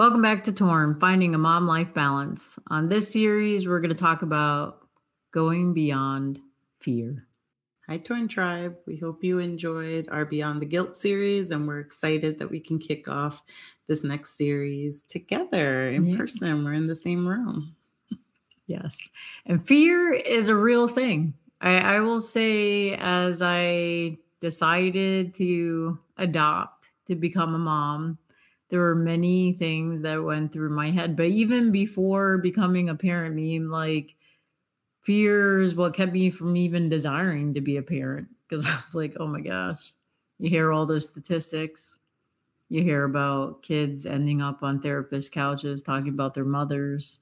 [0.00, 2.58] Welcome back to Torn, Finding a Mom Life Balance.
[2.68, 4.86] On this series, we're going to talk about
[5.30, 6.38] going beyond
[6.80, 7.26] fear.
[7.86, 8.78] Hi, Torn Tribe.
[8.86, 12.78] We hope you enjoyed our Beyond the Guilt series, and we're excited that we can
[12.78, 13.42] kick off
[13.88, 16.16] this next series together in yeah.
[16.16, 16.64] person.
[16.64, 17.76] We're in the same room.
[18.66, 18.96] Yes.
[19.44, 21.34] And fear is a real thing.
[21.60, 28.16] I, I will say, as I decided to adopt, to become a mom,
[28.70, 31.16] there were many things that went through my head.
[31.16, 34.14] But even before becoming a parent, me like
[35.02, 38.28] fears what kept me from even desiring to be a parent.
[38.48, 39.92] Because I was like, oh my gosh,
[40.38, 41.98] you hear all those statistics.
[42.68, 47.18] You hear about kids ending up on therapist couches talking about their mothers.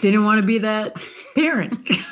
[0.00, 1.00] They didn't want to be that
[1.36, 1.88] parent.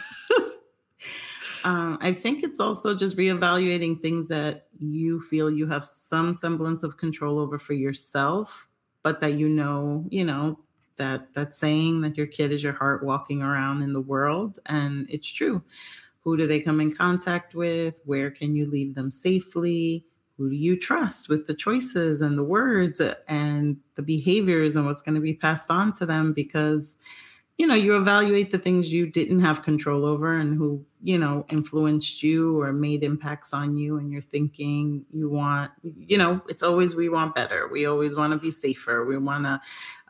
[1.65, 6.83] Um, I think it's also just reevaluating things that you feel you have some semblance
[6.83, 8.69] of control over for yourself,
[9.03, 10.59] but that you know, you know,
[10.97, 15.07] that that saying that your kid is your heart walking around in the world, and
[15.11, 15.63] it's true.
[16.23, 18.01] Who do they come in contact with?
[18.05, 20.05] Where can you leave them safely?
[20.37, 25.03] Who do you trust with the choices and the words and the behaviors and what's
[25.03, 26.33] going to be passed on to them?
[26.33, 26.97] Because
[27.59, 31.45] you know you evaluate the things you didn't have control over and who you know
[31.51, 36.63] influenced you or made impacts on you and you're thinking you want you know it's
[36.63, 37.69] always we want better.
[37.71, 39.05] We always want to be safer.
[39.05, 39.61] We want to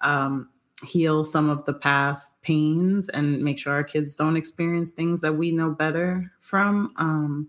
[0.02, 0.48] um,
[0.84, 5.34] heal some of the past pains and make sure our kids don't experience things that
[5.34, 7.48] we know better from um,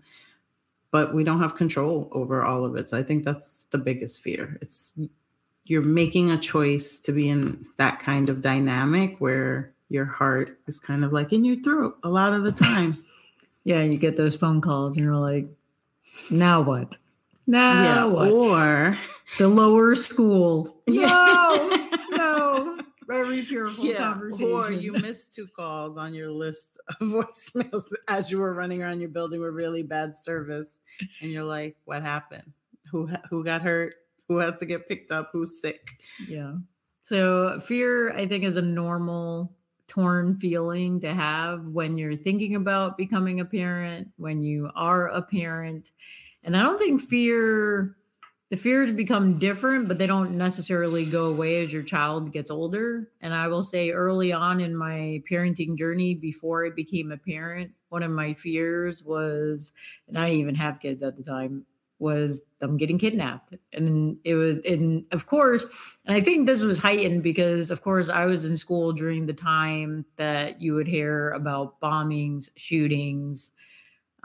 [0.92, 2.88] but we don't have control over all of it.
[2.88, 4.58] So i think that's the biggest fear.
[4.60, 4.92] It's
[5.64, 10.78] you're making a choice to be in that kind of dynamic where your heart is
[10.78, 13.02] kind of like in your throat a lot of the time.
[13.64, 15.46] Yeah, you get those phone calls and you're like,
[16.30, 16.96] now what?
[17.46, 18.30] Now yeah, what?
[18.30, 18.98] Or
[19.38, 20.78] the lower school.
[20.86, 21.06] Yeah.
[21.06, 22.78] No, no.
[23.06, 24.52] Very fearful yeah, conversation.
[24.52, 29.00] Or you missed two calls on your list of voicemails as you were running around
[29.00, 30.68] your building with really bad service.
[31.20, 32.52] And you're like, what happened?
[32.90, 33.94] Who who got hurt?
[34.28, 35.30] Who has to get picked up?
[35.32, 35.88] Who's sick?
[36.28, 36.54] Yeah.
[37.02, 39.52] So fear, I think, is a normal
[39.92, 45.20] torn feeling to have when you're thinking about becoming a parent, when you are a
[45.20, 45.90] parent.
[46.42, 47.94] And I don't think fear,
[48.48, 53.10] the fears become different, but they don't necessarily go away as your child gets older.
[53.20, 57.72] And I will say early on in my parenting journey, before I became a parent,
[57.90, 59.72] one of my fears was,
[60.08, 61.66] and I didn't even have kids at the time,
[62.02, 63.54] was them getting kidnapped.
[63.72, 65.64] And it was, and of course,
[66.04, 69.32] and I think this was heightened because, of course, I was in school during the
[69.32, 73.52] time that you would hear about bombings, shootings.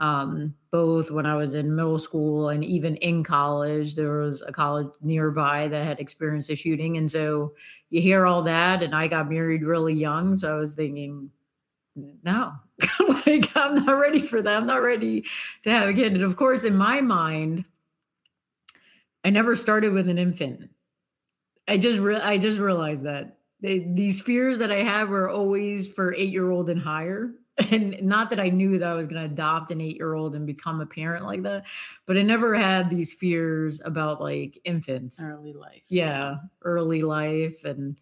[0.00, 4.52] Um, both when I was in middle school and even in college, there was a
[4.52, 6.96] college nearby that had experienced a shooting.
[6.96, 7.54] And so
[7.90, 8.82] you hear all that.
[8.82, 10.36] And I got married really young.
[10.36, 11.30] So I was thinking,
[12.22, 12.52] no,
[13.26, 14.56] like I'm not ready for that.
[14.56, 15.24] I'm not ready
[15.62, 16.14] to have a kid.
[16.14, 17.64] And of course, in my mind,
[19.24, 20.70] I never started with an infant.
[21.66, 25.88] I just re- I just realized that they, these fears that I had were always
[25.88, 27.30] for eight year old and higher.
[27.72, 30.36] And not that I knew that I was going to adopt an eight year old
[30.36, 31.64] and become a parent like that,
[32.06, 35.82] but I never had these fears about like infants, early life.
[35.88, 38.00] Yeah, early life, and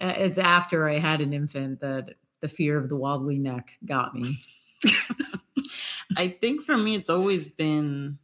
[0.00, 4.14] uh, it's after I had an infant that the fear of the wobbly neck got
[4.14, 4.38] me.
[6.16, 8.18] I think for me, it's always been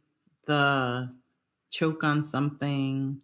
[0.47, 1.11] the
[1.69, 3.21] choke on something,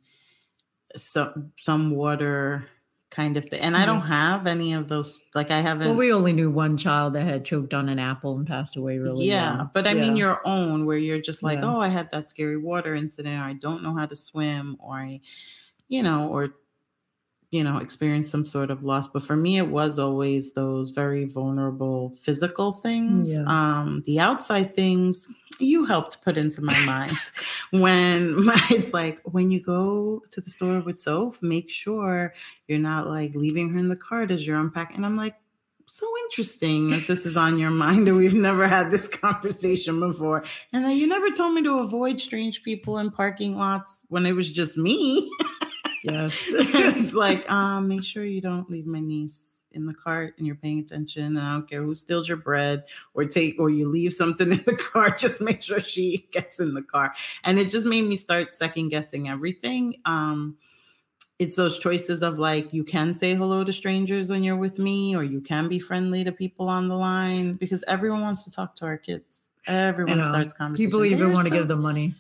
[0.96, 2.68] some some water
[3.10, 3.60] kind of thing.
[3.60, 4.12] And I don't mm-hmm.
[4.12, 5.20] have any of those.
[5.36, 5.88] Like I haven't.
[5.88, 8.98] Well, we only knew one child that had choked on an apple and passed away
[8.98, 9.28] really.
[9.28, 9.70] Yeah, young.
[9.74, 10.02] but I yeah.
[10.02, 11.66] mean your own, where you're just like, yeah.
[11.74, 13.40] oh, I had that scary water incident.
[13.40, 15.22] Or I don't know how to swim, or I,
[15.88, 16.56] you know, or
[17.52, 19.08] you know, experience some sort of loss.
[19.08, 23.34] But for me, it was always those very vulnerable physical things.
[23.34, 23.44] Yeah.
[23.46, 25.28] Um, the outside things
[25.60, 27.18] you helped put into my mind
[27.72, 32.34] when my, it's like when you go to the store with Soph, make sure
[32.68, 34.96] you're not like leaving her in the cart as you're unpacking.
[34.96, 35.36] And I'm like,
[35.88, 40.42] so interesting that this is on your mind and we've never had this conversation before.
[40.72, 44.32] And that you never told me to avoid strange people in parking lots when it
[44.32, 45.30] was just me.
[46.04, 46.44] Yes.
[46.48, 49.40] it's like, um, make sure you don't leave my niece
[49.74, 51.38] in the cart and you're paying attention.
[51.38, 52.84] I don't care who steals your bread
[53.14, 56.74] or take or you leave something in the car, just make sure she gets in
[56.74, 57.14] the car.
[57.44, 59.96] And it just made me start second guessing everything.
[60.06, 60.58] Um,
[61.40, 65.16] it's those choices of like you can say hello to strangers when you're with me,
[65.16, 68.76] or you can be friendly to people on the line because everyone wants to talk
[68.76, 69.48] to our kids.
[69.66, 70.92] Everyone starts conversations.
[70.92, 72.14] People even want to so- give them money.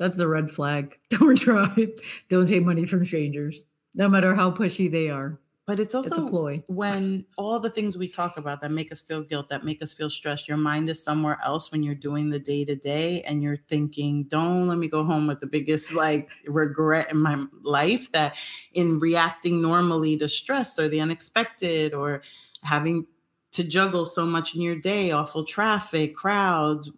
[0.00, 0.98] That's the red flag.
[1.10, 1.88] Don't try.
[2.30, 3.64] Don't take money from strangers,
[3.94, 5.38] no matter how pushy they are.
[5.66, 6.64] But it's also it's a ploy.
[6.68, 9.92] when all the things we talk about that make us feel guilt, that make us
[9.92, 13.42] feel stressed, your mind is somewhere else when you're doing the day to day and
[13.42, 18.10] you're thinking, don't let me go home with the biggest like regret in my life
[18.12, 18.36] that
[18.72, 22.22] in reacting normally to stress or the unexpected or
[22.62, 23.06] having
[23.52, 26.90] to juggle so much in your day, awful traffic, crowds,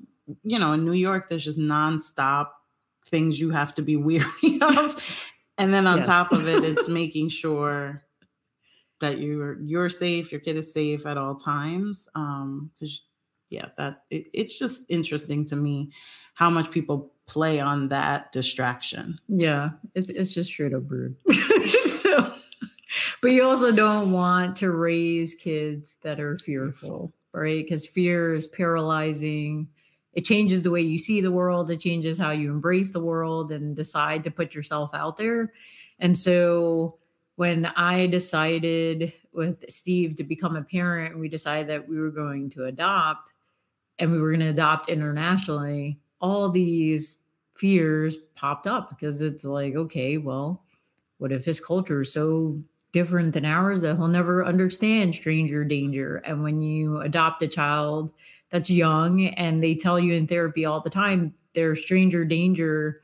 [0.45, 2.51] you know, in New York, there's just nonstop
[3.13, 5.21] things you have to be weary of.
[5.59, 6.07] And then on yes.
[6.07, 8.03] top of it, it's making sure
[9.01, 12.09] that you're you're safe, your kid is safe at all times.
[12.17, 13.03] Um, because
[13.51, 15.91] yeah, that it, it's just interesting to me
[16.35, 19.19] how much people play on that distraction.
[19.29, 21.15] Yeah, it's it's just straight up rude.
[23.21, 27.63] but you also don't want to raise kids that are fearful, right?
[27.63, 29.69] Because fear is paralyzing.
[30.13, 31.71] It changes the way you see the world.
[31.71, 35.53] It changes how you embrace the world and decide to put yourself out there.
[35.99, 36.99] And so
[37.37, 42.51] when I decided with Steve to become a parent, we decided that we were going
[42.51, 43.33] to adopt
[43.99, 47.19] and we were going to adopt internationally, all these
[47.57, 50.63] fears popped up because it's like, okay, well,
[51.19, 52.61] what if his culture is so
[52.93, 56.17] different than ours that he'll never understand stranger danger?
[56.17, 58.13] And when you adopt a child
[58.53, 63.01] that's young and they tell you in therapy all the time, their stranger danger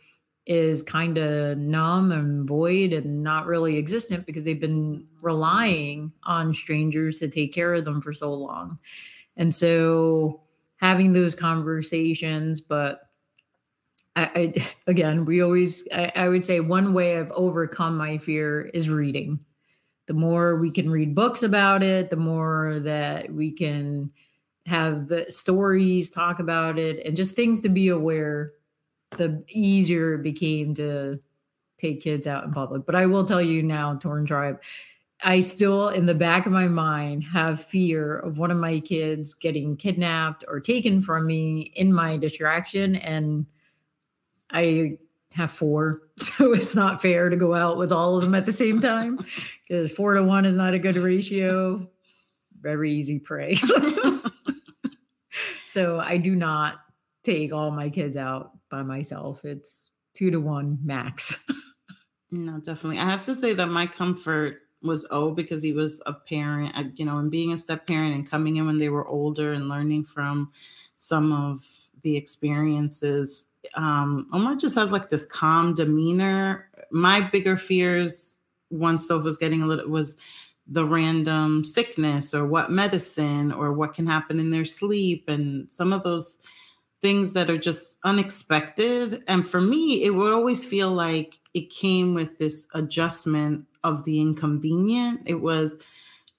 [0.47, 6.55] is kind of numb and void and not really existent because they've been relying on
[6.55, 8.79] strangers to take care of them for so long.
[9.37, 10.43] And so
[10.77, 13.09] having those conversations, but
[14.15, 18.71] I, I again, we always, I, I would say one way I've overcome my fear
[18.75, 19.41] is reading.
[20.06, 24.11] The more we can read books about it, the more that we can
[24.69, 28.53] have the stories talk about it and just things to be aware
[29.12, 31.19] the easier it became to
[31.79, 32.85] take kids out in public.
[32.85, 34.61] But I will tell you now, Torn Tribe,
[35.23, 39.35] I still, in the back of my mind, have fear of one of my kids
[39.35, 42.97] getting kidnapped or taken from me in my distraction.
[42.97, 43.47] And
[44.50, 44.99] I
[45.35, 46.00] have four.
[46.38, 49.19] So it's not fair to go out with all of them at the same time
[49.67, 51.88] because four to one is not a good ratio.
[52.61, 53.56] Very easy prey.
[55.69, 56.81] so I do not
[57.25, 59.44] take all my kids out by myself.
[59.44, 61.37] It's two to one max.
[62.31, 62.99] no, definitely.
[62.99, 66.85] I have to say that my comfort was O because he was a parent, uh,
[66.94, 69.69] you know, and being a step parent and coming in when they were older and
[69.69, 70.50] learning from
[70.97, 71.67] some of
[72.03, 73.47] the experiences.
[73.75, 76.71] Um, Omar just has like this calm demeanor.
[76.91, 78.37] My bigger fears
[78.71, 80.17] once Soph was getting a little was
[80.69, 85.93] the random sickness or what medicine or what can happen in their sleep and some
[85.93, 86.38] of those
[87.00, 89.23] things that are just unexpected.
[89.29, 94.20] And for me, it would always feel like it came with this adjustment of the
[94.20, 95.20] inconvenient.
[95.25, 95.76] It was,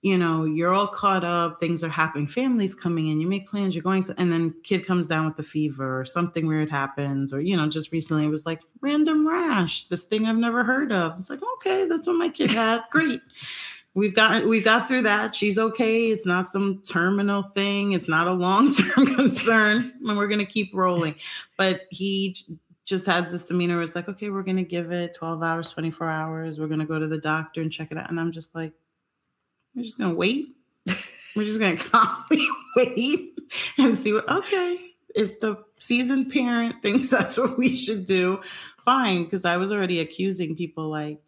[0.02, 3.74] you know, you're all caught up, things are happening, families coming in, you make plans,
[3.74, 7.42] you're going, and then kid comes down with the fever or something weird happens, or,
[7.42, 11.18] you know, just recently it was like random rash, this thing I've never heard of.
[11.18, 12.82] It's like, okay, that's what my kid had.
[12.92, 13.22] Great
[13.93, 15.36] we've got we got through that.
[15.36, 16.12] She's okay.
[16.12, 17.93] It's not some terminal thing.
[17.93, 21.15] It's not a long term concern, and we're gonna keep rolling.
[21.58, 22.36] But he
[22.86, 23.81] just has this demeanor.
[23.81, 26.60] It's like, okay, we're gonna give it 12 hours, 24 hours.
[26.60, 28.10] We're gonna go to the doctor and check it out.
[28.10, 28.74] And I'm just like,
[29.75, 30.55] we're just gonna wait.
[31.36, 33.38] we're just gonna calmly wait
[33.77, 34.29] and see what.
[34.29, 38.41] Okay, if the seasoned parent thinks that's what we should do,
[38.84, 39.24] fine.
[39.24, 41.22] Because I was already accusing people like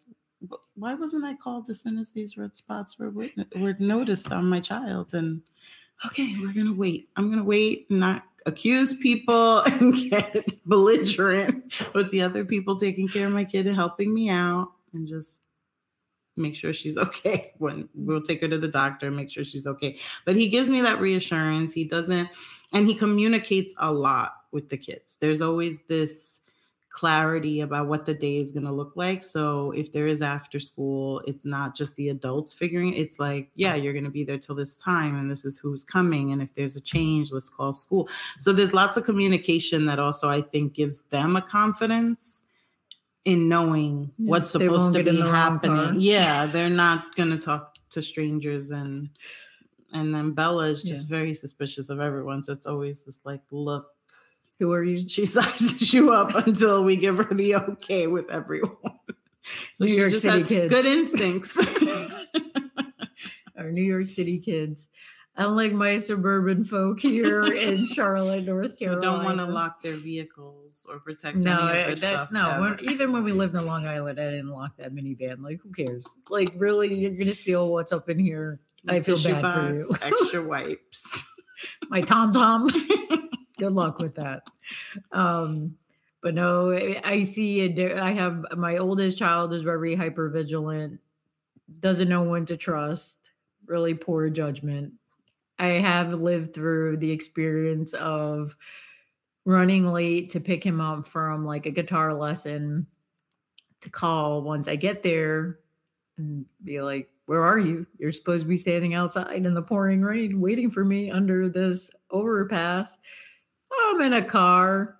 [0.74, 4.60] why wasn't I called as soon as these red spots were were noticed on my
[4.60, 5.14] child?
[5.14, 5.42] And
[6.06, 7.08] okay, we're gonna wait.
[7.16, 13.26] I'm gonna wait not accuse people and get belligerent with the other people taking care
[13.26, 15.40] of my kid and helping me out and just
[16.36, 19.98] make sure she's okay when we'll take her to the doctor make sure she's okay
[20.24, 22.28] but he gives me that reassurance he doesn't
[22.72, 26.31] and he communicates a lot with the kids there's always this
[26.92, 29.24] clarity about what the day is going to look like.
[29.24, 33.74] So if there is after school, it's not just the adults figuring it's like, yeah,
[33.74, 36.54] you're going to be there till this time and this is who's coming and if
[36.54, 38.08] there's a change, let's call school.
[38.38, 42.42] So there's lots of communication that also I think gives them a confidence
[43.24, 46.00] in knowing yeah, what's supposed to be happening.
[46.00, 49.08] Yeah, they're not going to talk to strangers and
[49.94, 51.16] and then Bella is just yeah.
[51.16, 52.42] very suspicious of everyone.
[52.42, 53.91] So it's always this like look.
[54.62, 55.08] Who are you?
[55.08, 58.76] She sizes you up until we give her the okay with everyone.
[59.72, 60.72] So New York City kids.
[60.72, 61.50] Good instincts.
[63.58, 64.88] Our New York City kids.
[65.34, 69.00] Unlike my suburban folk here in Charlotte, North Carolina.
[69.00, 72.60] We don't want to lock their vehicles or protect no, eh, that, no.
[72.60, 75.42] When, even when we lived in Long Island, I didn't lock that minivan.
[75.42, 76.06] Like, who cares?
[76.30, 80.14] Like, really, you're gonna steal what's up in here I feel bad box, for you.
[80.20, 81.02] extra wipes.
[81.88, 82.70] My Tom Tom.
[83.62, 84.42] Good luck with that.
[85.12, 85.76] Um,
[86.20, 86.72] but no,
[87.04, 87.96] I see it.
[87.96, 90.98] I have my oldest child is very hyper vigilant,
[91.78, 93.16] doesn't know when to trust,
[93.66, 94.94] really poor judgment.
[95.60, 98.56] I have lived through the experience of
[99.44, 102.88] running late to pick him up from like a guitar lesson
[103.80, 105.60] to call once I get there
[106.18, 107.86] and be like, where are you?
[108.00, 111.92] You're supposed to be standing outside in the pouring rain waiting for me under this
[112.10, 112.98] overpass.
[113.90, 114.96] I'm in a car.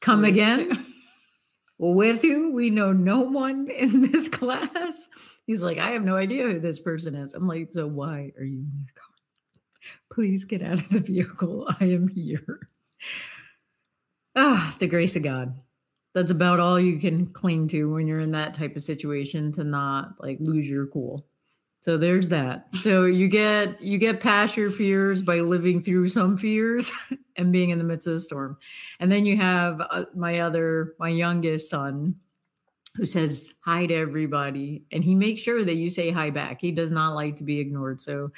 [0.00, 0.86] Come again?
[1.78, 2.52] With you?
[2.52, 5.06] We know no one in this class.
[5.46, 7.32] He's like, I have no idea who this person is.
[7.32, 9.06] I'm like, so why are you in your car?
[10.12, 11.68] Please get out of the vehicle.
[11.80, 12.60] I am here.
[14.36, 15.60] Ah, the grace of God
[16.14, 19.64] that's about all you can cling to when you're in that type of situation to
[19.64, 21.26] not like lose your cool.
[21.80, 22.66] So there's that.
[22.80, 26.90] So you get you get past your fears by living through some fears
[27.36, 28.58] and being in the midst of the storm.
[29.00, 32.16] And then you have uh, my other my youngest son
[32.96, 36.60] who says hi to everybody and he makes sure that you say hi back.
[36.60, 38.00] He does not like to be ignored.
[38.00, 38.30] So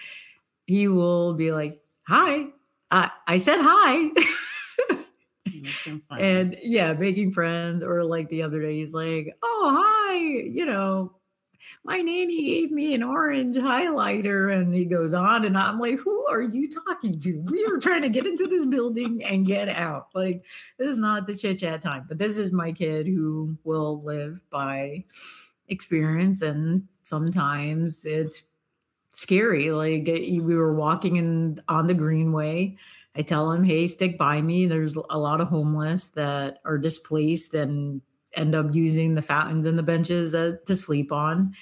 [0.67, 2.47] he will be like, "Hi.
[2.93, 4.11] I I said hi."
[6.19, 7.83] and yeah, making friends.
[7.83, 11.17] Or like the other day, he's like, "Oh, hi, you know,
[11.85, 16.27] my nanny gave me an orange highlighter," and he goes on, and I'm like, "Who
[16.29, 17.45] are you talking to?
[17.51, 20.09] We are trying to get into this building and get out.
[20.15, 20.45] Like,
[20.79, 24.43] this is not the chit chat time." But this is my kid who will live
[24.51, 25.05] by
[25.69, 28.43] experience, and sometimes it's
[29.13, 29.71] scary.
[29.71, 32.77] Like eh, we were walking in on the greenway
[33.15, 34.67] I tell him, hey, stick by me.
[34.67, 38.01] There's a lot of homeless that are displaced and
[38.35, 41.55] end up using the fountains and the benches uh, to sleep on.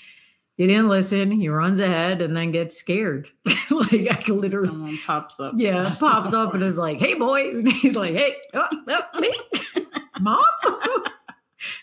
[0.57, 1.31] He didn't listen.
[1.31, 3.29] He runs ahead and then gets scared.
[3.71, 5.55] like I literally someone pops up.
[5.57, 9.35] Yeah, pops up and is like, "Hey, boy!" And he's like, "Hey, oh, oh, me,
[10.21, 10.45] mom."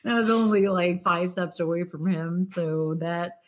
[0.03, 3.39] and I was only like five steps away from him, so that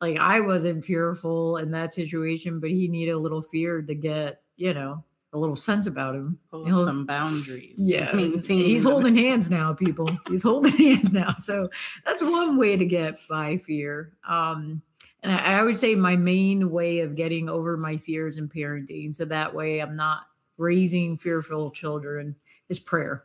[0.00, 4.40] like I wasn't fearful in that situation, but he needed a little fear to get
[4.56, 6.38] you know a little sense about him.
[6.50, 7.74] Pull some boundaries.
[7.76, 8.14] Yeah.
[8.48, 10.08] He's holding hands now, people.
[10.28, 11.34] He's holding hands now.
[11.36, 11.68] So
[12.04, 14.12] that's one way to get by fear.
[14.26, 14.82] Um,
[15.22, 19.14] and I, I, would say my main way of getting over my fears in parenting,
[19.14, 20.22] so that way I'm not
[20.56, 22.36] raising fearful children,
[22.68, 23.24] is prayer.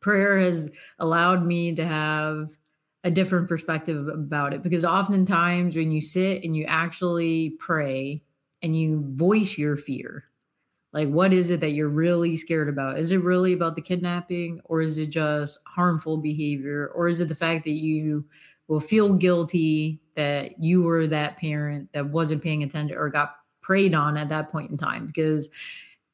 [0.00, 2.56] Prayer has allowed me to have
[3.04, 8.22] a different perspective about it because oftentimes when you sit and you actually pray
[8.62, 10.24] and you voice your fear,
[10.92, 12.98] like, what is it that you're really scared about?
[12.98, 17.28] Is it really about the kidnapping, or is it just harmful behavior, or is it
[17.28, 18.24] the fact that you
[18.68, 23.94] will feel guilty that you were that parent that wasn't paying attention or got preyed
[23.94, 25.06] on at that point in time?
[25.06, 25.48] Because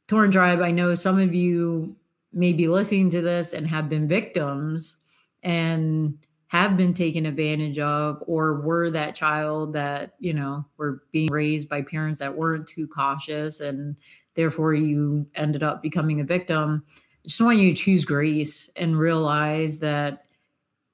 [0.07, 1.97] Torn Tribe, I know some of you
[2.33, 4.97] may be listening to this and have been victims
[5.43, 6.17] and
[6.49, 11.69] have been taken advantage of or were that child that you know were being raised
[11.69, 13.97] by parents that weren't too cautious and
[14.35, 16.85] therefore you ended up becoming a victim.
[17.25, 20.25] I just want you to choose grace and realize that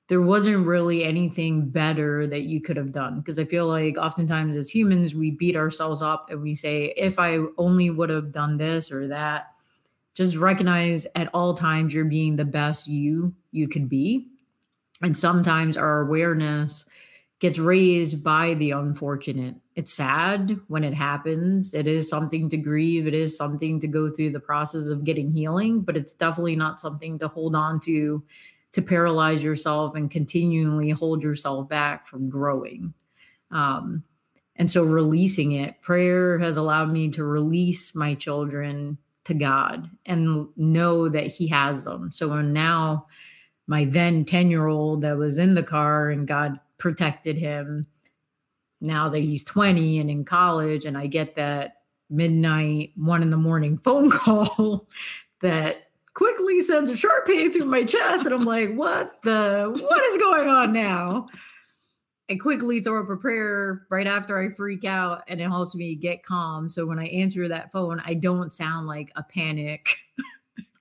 [0.09, 3.19] there wasn't really anything better that you could have done.
[3.19, 7.19] Because I feel like oftentimes as humans, we beat ourselves up and we say, if
[7.19, 9.53] I only would have done this or that,
[10.15, 14.29] just recognize at all times you're being the best you you could be.
[15.03, 16.87] And sometimes our awareness
[17.41, 19.57] gets raised by the unfortunate.
[19.75, 21.75] It's sad when it happens.
[21.75, 23.07] It is something to grieve.
[23.07, 26.81] It is something to go through the process of getting healing, but it's definitely not
[26.81, 28.23] something to hold on to
[28.73, 32.93] to paralyze yourself and continually hold yourself back from growing.
[33.53, 34.03] Um,
[34.57, 40.49] and so releasing it, prayer has allowed me to release my children to God and
[40.57, 42.11] know that He has them.
[42.11, 43.07] So now
[43.67, 47.87] my then 10 year old that was in the car and God protected him.
[48.81, 51.77] Now that he's 20 and in college and i get that
[52.11, 54.87] midnight one in the morning phone call
[55.41, 60.05] that quickly sends a sharp pain through my chest and i'm like what the what
[60.05, 61.29] is going on now?
[62.31, 65.95] I quickly throw up a prayer right after I freak out and it helps me
[65.95, 66.69] get calm.
[66.69, 69.99] So when I answer that phone, I don't sound like a panic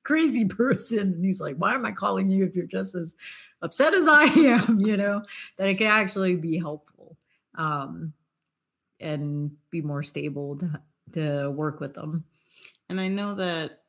[0.03, 1.00] crazy person.
[1.00, 3.15] And he's like, Why am I calling you if you're just as
[3.62, 4.79] upset as I am?
[4.79, 5.24] You know,
[5.57, 7.17] that it can actually be helpful
[7.55, 8.13] um,
[9.00, 10.81] and be more stable to,
[11.13, 12.24] to work with them.
[12.89, 13.83] And I know that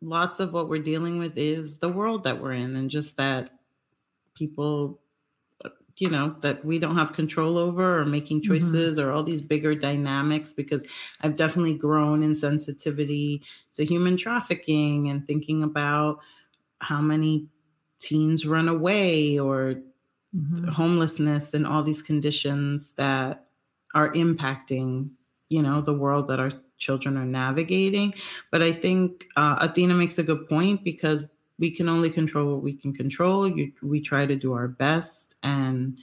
[0.00, 3.50] lots of what we're dealing with is the world that we're in and just that
[4.34, 5.00] people
[5.98, 8.52] you know that we don't have control over or making mm-hmm.
[8.52, 9.08] choices mm-hmm.
[9.08, 10.86] or all these bigger dynamics because
[11.22, 13.42] i've definitely grown in sensitivity
[13.74, 16.18] to human trafficking and thinking about
[16.80, 17.46] how many
[18.00, 19.76] teens run away or
[20.34, 20.68] mm-hmm.
[20.68, 23.46] homelessness and all these conditions that
[23.94, 25.10] are impacting
[25.48, 28.12] you know the world that our children are navigating
[28.50, 31.24] but i think uh, athena makes a good point because
[31.58, 33.48] we can only control what we can control.
[33.48, 35.36] You, we try to do our best.
[35.42, 35.98] And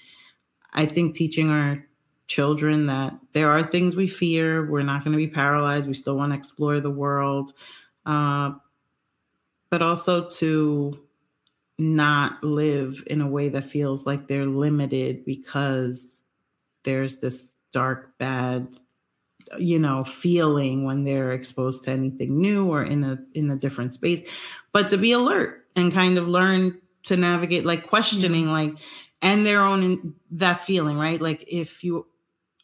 [0.74, 1.84] I think teaching our
[2.28, 6.16] children that there are things we fear, we're not going to be paralyzed, we still
[6.16, 7.54] want to explore the world,
[8.06, 8.52] uh,
[9.70, 10.98] but also to
[11.78, 16.24] not live in a way that feels like they're limited because
[16.84, 18.68] there's this dark, bad
[19.58, 23.94] you know feeling when they're exposed to anything new or in a in a different
[23.94, 24.22] space
[24.72, 28.52] but to be alert and kind of learn to navigate like questioning yeah.
[28.52, 28.74] like
[29.22, 32.06] and their own that feeling right like if you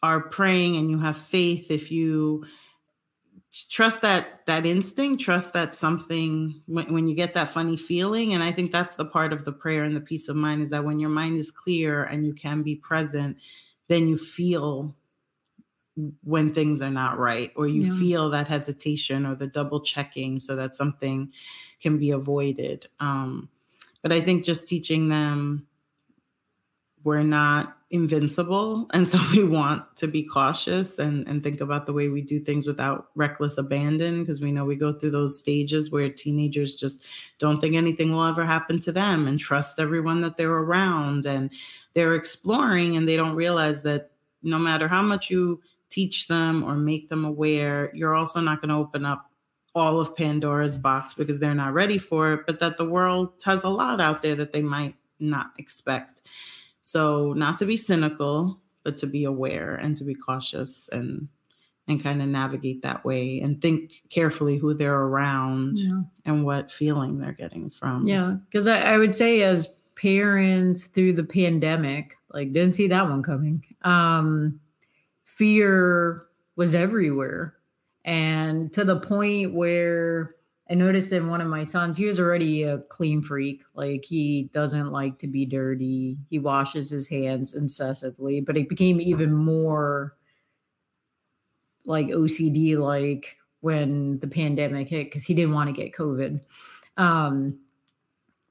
[0.03, 2.45] are praying and you have faith if you
[3.69, 8.43] trust that that instinct trust that something when, when you get that funny feeling and
[8.43, 10.83] i think that's the part of the prayer and the peace of mind is that
[10.83, 13.37] when your mind is clear and you can be present
[13.87, 14.95] then you feel
[16.23, 17.99] when things are not right or you yeah.
[17.99, 21.31] feel that hesitation or the double checking so that something
[21.81, 23.49] can be avoided um,
[24.01, 25.65] but i think just teaching them
[27.03, 31.93] we're not invincible and so we want to be cautious and, and think about the
[31.93, 35.89] way we do things without reckless abandon because we know we go through those stages
[35.89, 37.01] where teenagers just
[37.39, 41.49] don't think anything will ever happen to them and trust everyone that they're around and
[41.93, 44.11] they're exploring and they don't realize that
[44.43, 47.91] no matter how much you teach them or make them aware.
[47.93, 49.29] You're also not going to open up
[49.75, 53.63] all of Pandora's box because they're not ready for it, but that the world has
[53.63, 56.21] a lot out there that they might not expect.
[56.81, 61.27] So, not to be cynical, but to be aware and to be cautious and
[61.87, 66.01] and kind of navigate that way and think carefully who they're around yeah.
[66.25, 68.05] and what feeling they're getting from.
[68.05, 73.09] Yeah, because I, I would say as parents through the pandemic, like didn't see that
[73.09, 73.63] one coming.
[73.83, 74.59] Um,
[75.37, 77.55] fear was everywhere.
[78.03, 80.35] And to the point where
[80.69, 83.61] I noticed in one of my sons, he was already a clean freak.
[83.75, 86.17] Like he doesn't like to be dirty.
[86.29, 90.15] He washes his hands incessantly, but it became even more
[91.85, 96.41] like OCD like when the pandemic hit because he didn't want to get COVID.
[96.97, 97.59] Um,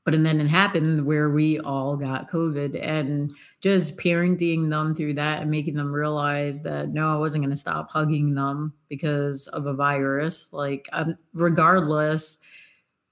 [0.06, 5.14] but and then it happened where we all got COVID and just parenting them through
[5.14, 9.48] that and making them realize that no, I wasn't going to stop hugging them because
[9.48, 10.52] of a virus.
[10.52, 12.38] Like, um, regardless,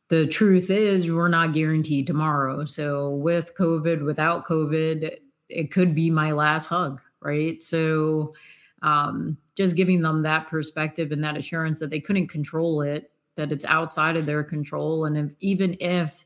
[0.08, 2.64] the truth is we're not guaranteed tomorrow.
[2.64, 7.60] So, with COVID, without COVID, it could be my last hug, right?
[7.60, 8.34] So,
[8.82, 13.50] um, just giving them that perspective and that assurance that they couldn't control it, that
[13.50, 15.06] it's outside of their control.
[15.06, 16.24] And if, even if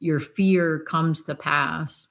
[0.00, 2.08] your fear comes to pass,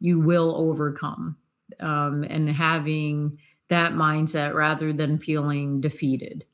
[0.00, 1.36] you will overcome.
[1.80, 6.44] Um, and having that mindset rather than feeling defeated.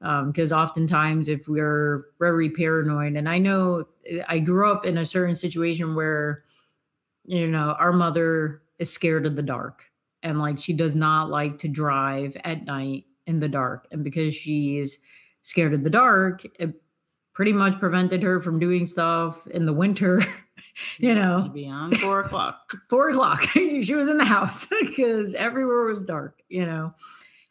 [0.00, 3.84] Because um, oftentimes, if we're very paranoid, and I know
[4.28, 6.44] I grew up in a certain situation where,
[7.26, 9.90] you know, our mother is scared of the dark
[10.22, 13.86] and like she does not like to drive at night in the dark.
[13.90, 14.98] And because she's
[15.42, 16.80] scared of the dark, it
[17.32, 20.20] pretty much prevented her from doing stuff in the winter
[20.98, 22.74] you know, beyond four o'clock.
[22.88, 23.42] four o'clock.
[23.52, 26.94] she was in the house because everywhere was dark, you know.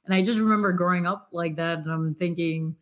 [0.05, 2.75] And I just remember growing up like that, and I'm thinking,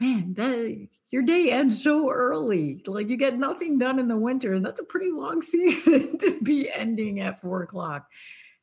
[0.00, 2.82] man, that your day ends so early.
[2.86, 6.40] Like you get nothing done in the winter, and that's a pretty long season to
[6.40, 8.08] be ending at four o'clock.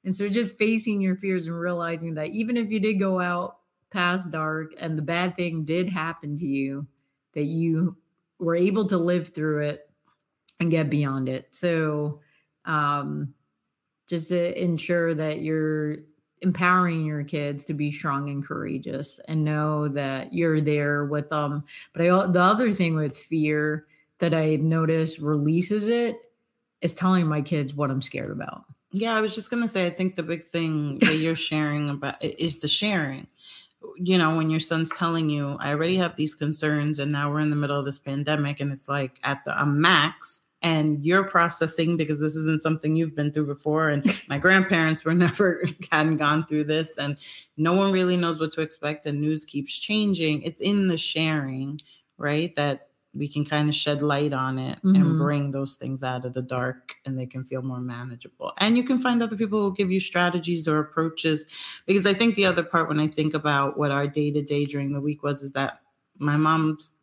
[0.03, 3.57] And so just facing your fears and realizing that even if you did go out
[3.89, 6.87] past dark and the bad thing did happen to you,
[7.33, 7.97] that you
[8.39, 9.89] were able to live through it
[10.59, 11.47] and get beyond it.
[11.51, 12.21] So,
[12.65, 13.33] um,
[14.07, 15.97] just to ensure that you're
[16.41, 21.63] empowering your kids to be strong and courageous and know that you're there with them.
[21.93, 23.87] But I, the other thing with fear
[24.19, 26.17] that I've noticed releases it
[26.81, 28.65] is telling my kids what I'm scared about.
[28.91, 32.23] Yeah, I was just gonna say, I think the big thing that you're sharing about
[32.23, 33.27] is the sharing.
[33.97, 37.39] You know, when your son's telling you, I already have these concerns, and now we're
[37.39, 41.25] in the middle of this pandemic, and it's like at the a max, and you're
[41.25, 43.89] processing because this isn't something you've been through before.
[43.89, 47.17] And my grandparents were never hadn't gone through this, and
[47.57, 50.41] no one really knows what to expect, and news keeps changing.
[50.43, 51.79] It's in the sharing,
[52.17, 52.55] right?
[52.55, 54.95] That we can kind of shed light on it mm-hmm.
[54.95, 58.53] and bring those things out of the dark and they can feel more manageable.
[58.57, 61.45] And you can find other people who give you strategies or approaches.
[61.85, 64.65] Because I think the other part when I think about what our day to day
[64.65, 65.81] during the week was is that
[66.17, 66.93] my mom's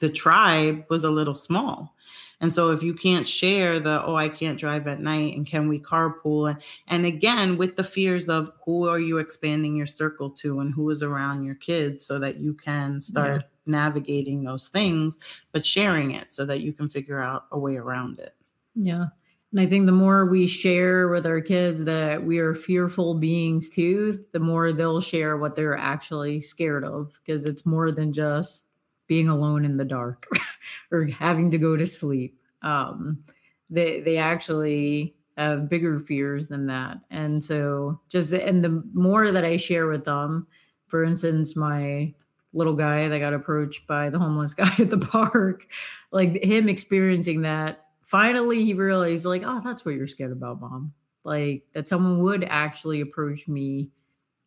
[0.00, 1.94] the tribe was a little small.
[2.40, 5.68] And so if you can't share the, oh, I can't drive at night and can
[5.68, 6.50] we carpool?
[6.50, 10.74] And, and again, with the fears of who are you expanding your circle to and
[10.74, 15.16] who is around your kids so that you can start yeah navigating those things,
[15.52, 18.34] but sharing it so that you can figure out a way around it.
[18.74, 19.06] Yeah.
[19.52, 23.68] And I think the more we share with our kids that we are fearful beings
[23.68, 28.66] too, the more they'll share what they're actually scared of because it's more than just
[29.06, 30.26] being alone in the dark
[30.90, 32.38] or having to go to sleep.
[32.62, 33.24] Um,
[33.70, 36.98] they they actually have bigger fears than that.
[37.10, 40.46] And so just and the more that I share with them,
[40.86, 42.14] for instance, my
[42.56, 45.66] little guy that got approached by the homeless guy at the park,
[46.10, 50.92] like him experiencing that, finally he realized, like, oh, that's what you're scared about, mom.
[51.24, 53.90] Like that someone would actually approach me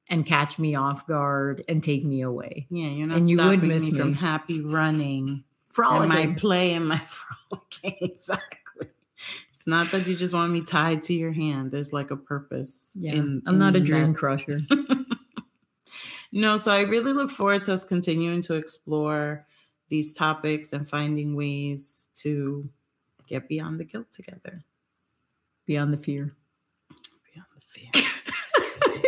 [0.09, 2.67] and catch me off guard and take me away.
[2.69, 6.35] Yeah, you're not and you would miss me, me from happy running, frolicking, and my
[6.37, 7.97] play and my frolicking.
[8.01, 8.87] exactly.
[9.53, 11.71] It's not that you just want me tied to your hand.
[11.71, 12.85] There's like a purpose.
[12.95, 14.17] Yeah, in, I'm in not a dream that.
[14.17, 14.61] crusher.
[16.31, 19.45] No, so I really look forward to us continuing to explore
[19.89, 22.69] these topics and finding ways to
[23.27, 24.63] get beyond the guilt together.
[25.65, 26.35] Beyond the fear.
[27.33, 27.89] Beyond the fear.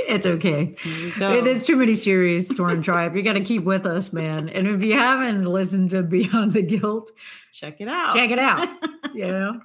[0.08, 0.74] it's okay.
[1.18, 3.16] There's too many series, Torn Tribe.
[3.16, 4.50] You got to keep with us, man.
[4.50, 7.12] And if you haven't listened to Beyond the Guilt,
[7.52, 8.16] check it out.
[8.16, 8.68] Check it out.
[9.14, 9.62] you know?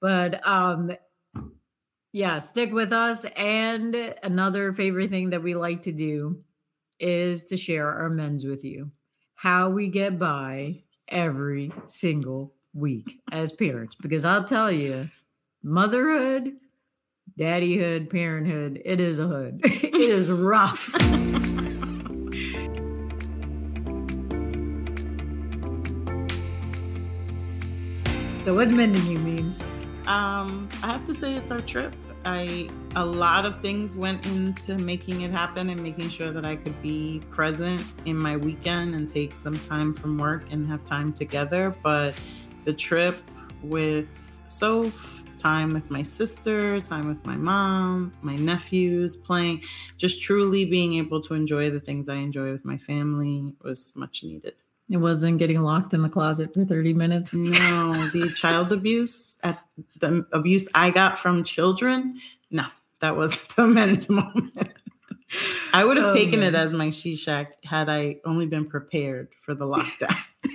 [0.00, 0.92] But um
[2.12, 3.24] yeah, stick with us.
[3.36, 6.42] And another favorite thing that we like to do
[7.00, 8.90] is to share our mends with you.
[9.34, 13.96] How we get by every single week as parents.
[14.00, 15.08] Because I'll tell you,
[15.62, 16.56] motherhood,
[17.38, 19.60] daddyhood, parenthood, it is a hood.
[19.64, 20.90] it is rough.
[28.42, 29.60] so what's mending you memes?
[30.06, 31.94] Um, I have to say it's our trip.
[32.28, 36.56] I a lot of things went into making it happen and making sure that I
[36.56, 41.12] could be present in my weekend and take some time from work and have time
[41.12, 41.74] together.
[41.82, 42.14] But
[42.64, 43.16] the trip
[43.62, 49.62] with Soph, time with my sister, time with my mom, my nephews, playing,
[49.96, 54.22] just truly being able to enjoy the things I enjoy with my family was much
[54.22, 54.54] needed.
[54.90, 57.34] It wasn't getting locked in the closet for 30 minutes.
[57.34, 59.62] No, the child abuse at
[60.00, 62.20] the abuse I got from children.
[62.50, 62.64] No,
[63.00, 64.74] that was the men's moment.
[65.74, 66.54] I would have oh, taken man.
[66.54, 70.16] it as my she shack had I only been prepared for the lockdown.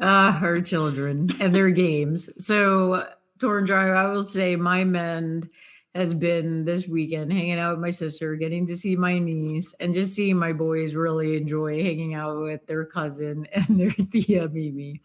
[0.00, 2.28] Ah, uh, her children and their games.
[2.38, 3.06] So,
[3.38, 5.48] Torn Tribe, I will say my mend
[5.94, 9.94] has been this weekend hanging out with my sister, getting to see my niece, and
[9.94, 15.00] just seeing my boys really enjoy hanging out with their cousin and their Thea Mimi,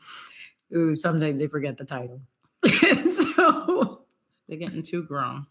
[0.71, 2.21] who sometimes they forget the title.
[2.65, 4.01] so
[4.47, 5.45] they're getting too grown.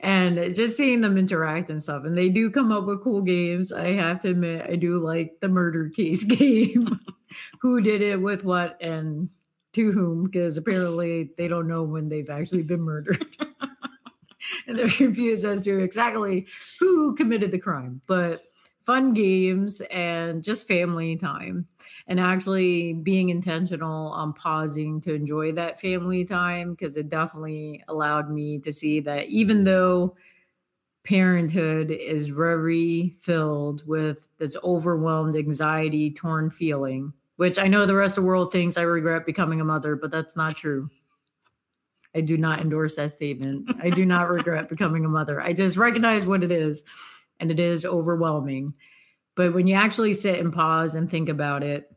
[0.00, 2.04] And just seeing them interact and stuff.
[2.04, 3.72] And they do come up with cool games.
[3.72, 7.00] I have to admit, I do like the murder case game.
[7.60, 9.28] Who did it with what and
[9.72, 10.22] to whom?
[10.22, 13.26] Because apparently they don't know when they've actually been murdered
[14.68, 16.46] and they're confused as to exactly
[16.78, 18.00] who committed the crime.
[18.06, 18.44] But
[18.86, 21.66] fun games and just family time
[22.06, 28.30] and actually being intentional on pausing to enjoy that family time because it definitely allowed
[28.30, 30.16] me to see that even though
[31.04, 38.18] parenthood is very filled with this overwhelmed anxiety torn feeling which i know the rest
[38.18, 40.88] of the world thinks i regret becoming a mother but that's not true
[42.14, 43.70] I do not endorse that statement.
[43.82, 45.40] I do not regret becoming a mother.
[45.40, 46.82] I just recognize what it is,
[47.38, 48.74] and it is overwhelming.
[49.36, 51.92] But when you actually sit and pause and think about it,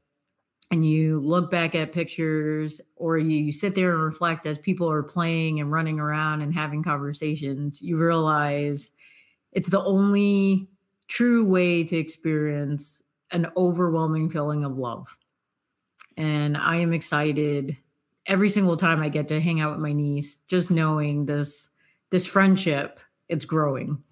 [0.69, 5.03] and you look back at pictures, or you sit there and reflect as people are
[5.03, 8.89] playing and running around and having conversations, you realize
[9.51, 10.69] it's the only
[11.09, 15.17] true way to experience an overwhelming feeling of love.
[16.15, 17.77] And I am excited
[18.25, 21.69] every single time I get to hang out with my niece, just knowing this
[22.09, 24.03] this friendship, it's growing.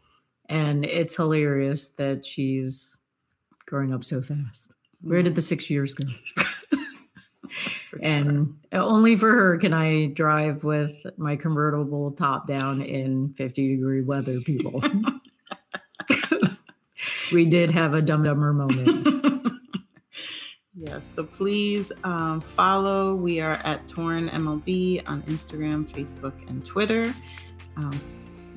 [0.48, 2.98] And it's hilarious that she's
[3.68, 4.72] growing up so fast.
[5.02, 6.08] Where did the six years go?
[8.02, 14.02] and only for her can I drive with my convertible top down in 50 degree
[14.02, 14.84] weather, people.
[17.34, 19.19] we did have a dum dumber moment.
[20.90, 23.16] Yes, so please um, follow.
[23.16, 27.14] We are at Torn MLB on Instagram, Facebook, and Twitter.
[27.78, 28.00] Um,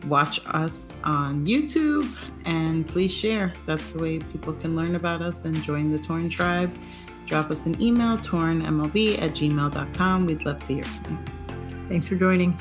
[0.06, 2.08] watch us on YouTube
[2.44, 3.52] and please share.
[3.66, 6.74] That's the way people can learn about us and join the Torn tribe.
[7.26, 10.26] Drop us an email, tornmlb at gmail.com.
[10.26, 11.88] We'd love to hear from you.
[11.88, 12.58] Thanks for joining.